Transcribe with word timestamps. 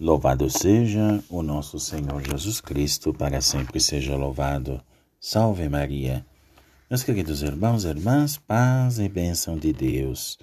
Louvado 0.00 0.50
seja 0.50 1.22
o 1.30 1.40
nosso 1.40 1.78
Senhor 1.78 2.20
Jesus 2.20 2.60
Cristo, 2.60 3.14
para 3.14 3.40
sempre 3.40 3.78
seja 3.78 4.16
louvado. 4.16 4.82
Salve 5.20 5.68
Maria. 5.68 6.26
Meus 6.90 7.04
queridos 7.04 7.42
irmãos 7.42 7.84
e 7.84 7.88
irmãs, 7.90 8.36
paz 8.36 8.98
e 8.98 9.08
bênção 9.08 9.56
de 9.56 9.72
Deus. 9.72 10.36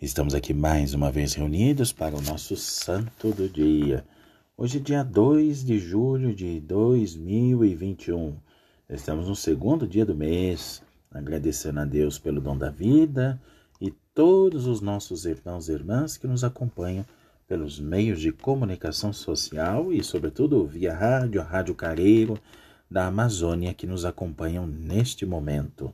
Estamos 0.00 0.34
aqui 0.34 0.52
mais 0.52 0.92
uma 0.92 1.10
vez 1.10 1.32
reunidos 1.32 1.90
para 1.90 2.14
o 2.14 2.20
nosso 2.20 2.54
santo 2.54 3.32
do 3.32 3.48
dia. 3.48 4.04
Hoje, 4.58 4.78
dia 4.78 5.02
2 5.02 5.64
de 5.64 5.78
julho 5.78 6.34
de 6.34 6.60
2021. 6.60 8.36
Estamos 8.90 9.26
no 9.26 9.34
segundo 9.34 9.88
dia 9.88 10.04
do 10.04 10.14
mês, 10.14 10.82
agradecendo 11.10 11.80
a 11.80 11.86
Deus 11.86 12.18
pelo 12.18 12.42
dom 12.42 12.58
da 12.58 12.68
vida 12.68 13.40
e 13.80 13.90
todos 14.14 14.66
os 14.66 14.82
nossos 14.82 15.24
irmãos 15.24 15.70
e 15.70 15.72
irmãs 15.72 16.18
que 16.18 16.26
nos 16.26 16.44
acompanham 16.44 17.06
pelos 17.52 17.78
meios 17.78 18.18
de 18.18 18.32
comunicação 18.32 19.12
social 19.12 19.92
e, 19.92 20.02
sobretudo, 20.02 20.66
via 20.66 20.94
rádio, 20.94 21.38
a 21.38 21.44
Rádio 21.44 21.74
Careiro 21.74 22.38
da 22.90 23.08
Amazônia 23.08 23.74
que 23.74 23.86
nos 23.86 24.06
acompanham 24.06 24.66
neste 24.66 25.26
momento. 25.26 25.92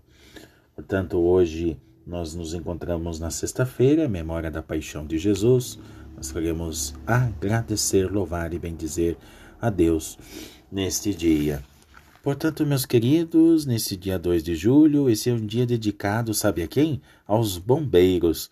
Portanto, 0.76 1.18
hoje 1.18 1.76
nós 2.06 2.32
nos 2.32 2.54
encontramos 2.54 3.18
na 3.18 3.28
sexta-feira, 3.32 4.08
memória 4.08 4.52
da 4.52 4.62
paixão 4.62 5.04
de 5.04 5.18
Jesus. 5.18 5.80
Nós 6.16 6.30
queremos 6.30 6.94
agradecer, 7.04 8.08
louvar 8.08 8.54
e 8.54 8.58
bendizer 8.60 9.16
a 9.60 9.68
Deus 9.68 10.16
neste 10.70 11.12
dia. 11.12 11.60
Portanto, 12.22 12.64
meus 12.64 12.86
queridos, 12.86 13.66
nesse 13.66 13.96
dia 13.96 14.16
2 14.16 14.44
de 14.44 14.54
julho, 14.54 15.10
esse 15.10 15.28
é 15.28 15.32
um 15.32 15.44
dia 15.44 15.66
dedicado, 15.66 16.32
sabe 16.32 16.62
a 16.62 16.68
quem? 16.68 17.02
Aos 17.26 17.58
bombeiros 17.58 18.48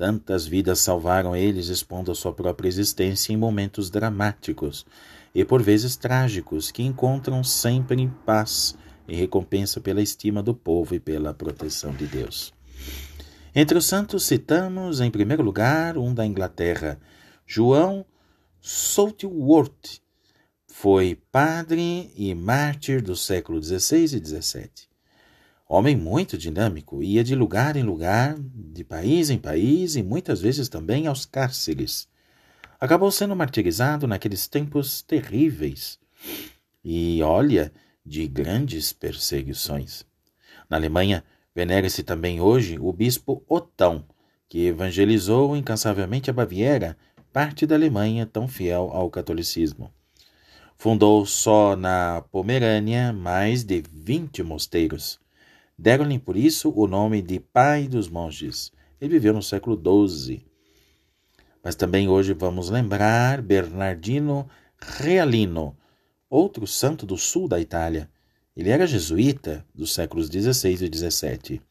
Tantas 0.00 0.46
vidas 0.46 0.78
salvaram 0.78 1.36
eles 1.36 1.68
expondo 1.68 2.10
a 2.10 2.14
sua 2.14 2.32
própria 2.32 2.66
existência 2.66 3.34
em 3.34 3.36
momentos 3.36 3.90
dramáticos 3.90 4.86
e 5.34 5.44
por 5.44 5.60
vezes 5.60 5.94
trágicos 5.94 6.70
que 6.70 6.82
encontram 6.82 7.44
sempre 7.44 8.00
em 8.00 8.08
paz 8.08 8.74
e 9.06 9.14
recompensa 9.14 9.78
pela 9.78 10.00
estima 10.00 10.42
do 10.42 10.54
povo 10.54 10.94
e 10.94 10.98
pela 10.98 11.34
proteção 11.34 11.92
de 11.92 12.06
Deus. 12.06 12.50
Entre 13.54 13.76
os 13.76 13.84
santos 13.84 14.24
citamos, 14.24 15.02
em 15.02 15.10
primeiro 15.10 15.42
lugar, 15.42 15.98
um 15.98 16.14
da 16.14 16.24
Inglaterra, 16.24 16.98
João 17.46 18.06
Saltworth. 18.58 20.00
Foi 20.66 21.14
padre 21.30 22.10
e 22.16 22.34
mártir 22.34 23.02
do 23.02 23.14
século 23.14 23.62
XVI 23.62 24.16
e 24.16 24.26
XVII. 24.26 24.89
Homem 25.72 25.94
muito 25.94 26.36
dinâmico, 26.36 27.00
ia 27.00 27.22
de 27.22 27.36
lugar 27.36 27.76
em 27.76 27.84
lugar, 27.84 28.34
de 28.36 28.82
país 28.82 29.30
em 29.30 29.38
país 29.38 29.94
e 29.94 30.02
muitas 30.02 30.40
vezes 30.40 30.68
também 30.68 31.06
aos 31.06 31.24
cárceres. 31.24 32.08
Acabou 32.80 33.08
sendo 33.12 33.36
martirizado 33.36 34.04
naqueles 34.04 34.48
tempos 34.48 35.00
terríveis 35.00 35.96
e, 36.84 37.22
olha, 37.22 37.72
de 38.04 38.26
grandes 38.26 38.92
perseguições. 38.92 40.04
Na 40.68 40.76
Alemanha, 40.76 41.22
venera-se 41.54 42.02
também 42.02 42.40
hoje 42.40 42.76
o 42.76 42.92
bispo 42.92 43.44
Otão, 43.48 44.04
que 44.48 44.66
evangelizou 44.66 45.56
incansavelmente 45.56 46.28
a 46.28 46.32
Baviera, 46.32 46.96
parte 47.32 47.64
da 47.64 47.76
Alemanha 47.76 48.26
tão 48.26 48.48
fiel 48.48 48.90
ao 48.92 49.08
catolicismo. 49.08 49.88
Fundou 50.76 51.24
só 51.24 51.76
na 51.76 52.24
Pomerânia 52.32 53.12
mais 53.12 53.62
de 53.62 53.80
vinte 53.88 54.42
mosteiros 54.42 55.20
Deram-lhe 55.80 56.18
por 56.18 56.36
isso 56.36 56.70
o 56.76 56.86
nome 56.86 57.22
de 57.22 57.40
Pai 57.40 57.88
dos 57.88 58.06
Monges. 58.06 58.70
Ele 59.00 59.14
viveu 59.14 59.32
no 59.32 59.42
século 59.42 59.80
XII. 60.06 60.44
Mas 61.64 61.74
também 61.74 62.06
hoje 62.06 62.34
vamos 62.34 62.68
lembrar 62.68 63.40
Bernardino 63.40 64.46
Realino, 64.78 65.74
outro 66.28 66.66
santo 66.66 67.06
do 67.06 67.16
sul 67.16 67.48
da 67.48 67.58
Itália. 67.58 68.10
Ele 68.54 68.68
era 68.68 68.86
jesuíta 68.86 69.64
dos 69.74 69.94
séculos 69.94 70.26
XVI 70.26 70.84
e 70.84 71.10
XVII. 71.10 71.62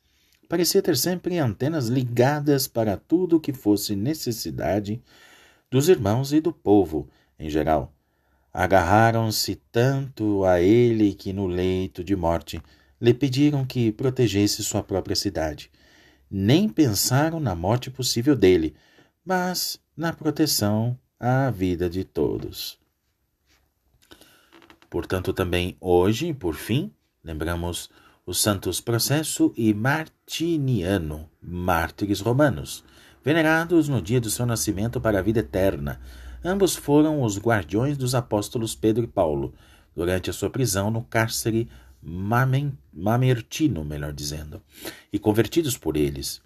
Parecia 0.49 0.81
ter 0.81 0.97
sempre 0.97 1.37
antenas 1.37 1.87
ligadas 1.87 2.67
para 2.67 2.97
tudo 2.97 3.37
o 3.37 3.39
que 3.39 3.53
fosse 3.53 3.95
necessidade 3.95 4.99
dos 5.69 5.87
irmãos 5.87 6.33
e 6.33 6.41
do 6.41 6.51
povo 6.51 7.07
em 7.37 7.47
geral. 7.47 7.93
Agarraram-se 8.51 9.53
tanto 9.71 10.43
a 10.45 10.59
ele 10.59 11.13
que 11.13 11.31
no 11.31 11.45
leito 11.45 12.03
de 12.03 12.15
morte 12.15 12.59
lhe 12.99 13.13
pediram 13.13 13.65
que 13.65 13.91
protegesse 13.91 14.63
sua 14.63 14.83
própria 14.83 15.15
cidade. 15.15 15.71
Nem 16.29 16.67
pensaram 16.67 17.39
na 17.39 17.55
morte 17.55 17.89
possível 17.89 18.35
dele, 18.35 18.75
mas 19.25 19.79
na 19.95 20.13
proteção 20.13 20.97
à 21.19 21.49
vida 21.49 21.89
de 21.89 22.03
todos. 22.03 22.79
Portanto, 24.89 25.33
também 25.33 25.77
hoje, 25.79 26.33
por 26.33 26.55
fim, 26.55 26.91
lembramos 27.23 27.89
os 28.25 28.41
santos 28.41 28.79
Processo 28.79 29.53
e 29.57 29.73
Martiniano, 29.73 31.29
mártires 31.41 32.19
romanos, 32.19 32.83
venerados 33.23 33.87
no 33.89 34.01
dia 34.01 34.21
do 34.21 34.29
seu 34.29 34.45
nascimento 34.45 35.01
para 35.01 35.19
a 35.19 35.21
vida 35.21 35.39
eterna. 35.39 35.99
Ambos 36.43 36.75
foram 36.75 37.21
os 37.21 37.37
guardiões 37.37 37.97
dos 37.97 38.15
apóstolos 38.15 38.75
Pedro 38.75 39.03
e 39.03 39.07
Paulo, 39.07 39.53
durante 39.95 40.29
a 40.29 40.33
sua 40.33 40.49
prisão 40.49 40.89
no 40.89 41.03
cárcere 41.03 41.69
mamertino, 42.01 43.83
melhor 43.83 44.13
dizendo, 44.13 44.61
e 45.11 45.19
convertidos 45.19 45.77
por 45.77 45.97
eles, 45.97 46.41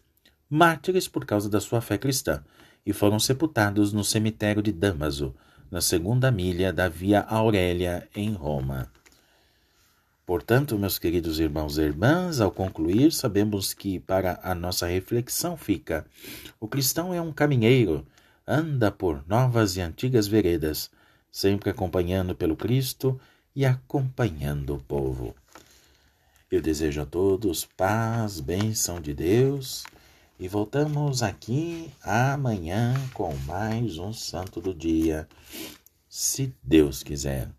mártires 0.49 1.07
por 1.07 1.25
causa 1.25 1.49
da 1.49 1.59
sua 1.59 1.81
fé 1.81 1.97
cristã, 1.97 2.43
e 2.85 2.91
foram 2.91 3.19
sepultados 3.19 3.93
no 3.93 4.03
cemitério 4.03 4.61
de 4.61 4.71
Damaso, 4.71 5.33
na 5.71 5.81
segunda 5.81 6.29
milha 6.31 6.71
da 6.71 6.89
Via 6.89 7.21
Aurélia, 7.21 8.07
em 8.15 8.33
Roma. 8.33 8.91
Portanto, 10.25 10.77
meus 10.77 10.97
queridos 10.97 11.39
irmãos 11.39 11.77
e 11.77 11.81
irmãs, 11.81 12.39
ao 12.39 12.51
concluir, 12.51 13.11
sabemos 13.11 13.73
que 13.73 13.99
para 13.99 14.39
a 14.41 14.55
nossa 14.55 14.87
reflexão 14.87 15.57
fica: 15.57 16.05
o 16.59 16.67
cristão 16.67 17.13
é 17.13 17.21
um 17.21 17.33
caminheiro, 17.33 18.05
anda 18.47 18.91
por 18.91 19.23
novas 19.27 19.75
e 19.75 19.81
antigas 19.81 20.27
veredas, 20.27 20.89
sempre 21.31 21.69
acompanhando 21.69 22.35
pelo 22.35 22.55
Cristo 22.55 23.19
e 23.55 23.65
acompanhando 23.65 24.75
o 24.75 24.79
povo. 24.79 25.35
Eu 26.53 26.61
desejo 26.61 27.01
a 27.01 27.05
todos 27.07 27.65
paz, 27.65 28.39
bênção 28.39 29.01
de 29.01 29.11
Deus 29.11 29.83
e 30.39 30.47
voltamos 30.47 31.23
aqui 31.23 31.91
amanhã 32.03 32.93
com 33.11 33.35
mais 33.37 33.97
um 33.97 34.13
Santo 34.13 34.61
do 34.61 34.71
Dia, 34.71 35.27
se 36.07 36.55
Deus 36.61 37.01
quiser. 37.01 37.49